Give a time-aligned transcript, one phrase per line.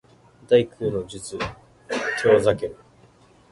[0.49, 1.45] 第九の術テ
[2.35, 2.75] オザケル